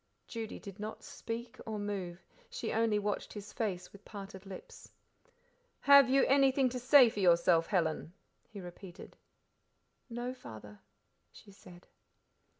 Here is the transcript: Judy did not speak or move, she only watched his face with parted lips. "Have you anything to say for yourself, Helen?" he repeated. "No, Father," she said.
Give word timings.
Judy 0.27 0.57
did 0.57 0.79
not 0.79 1.03
speak 1.03 1.59
or 1.67 1.77
move, 1.77 2.25
she 2.49 2.73
only 2.73 2.97
watched 2.97 3.33
his 3.33 3.53
face 3.53 3.91
with 3.93 4.03
parted 4.03 4.47
lips. 4.47 4.93
"Have 5.81 6.09
you 6.09 6.25
anything 6.25 6.69
to 6.69 6.79
say 6.79 7.07
for 7.07 7.19
yourself, 7.19 7.67
Helen?" 7.67 8.11
he 8.49 8.59
repeated. 8.59 9.15
"No, 10.09 10.33
Father," 10.33 10.79
she 11.31 11.51
said. 11.51 11.85